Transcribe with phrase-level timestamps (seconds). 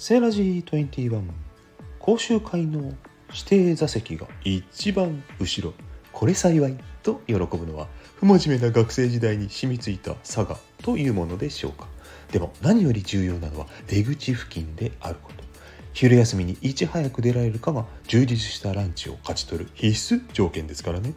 [0.00, 1.22] セーラジー21
[1.98, 2.94] 講習会の
[3.30, 5.74] 指定座席が一番後ろ。
[6.12, 11.88] これ幸いと喜ぶのは不真面目な学生時代に染みついた佐賀というものでしょうか。
[12.30, 15.42] でも何より重要なのは出口付近であること。
[15.92, 21.12] 昼休みにいち早く出られるかが充実したランチを勝ち取る必須条件ですからね。